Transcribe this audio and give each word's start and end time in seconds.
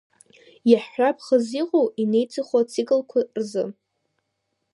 Иаҳҳәап 0.71 1.17
хаз 1.25 1.47
иҟоу, 1.61 1.87
инеиҵыху 2.01 2.57
ациклқәа 2.61 3.19
рзы. 3.39 3.63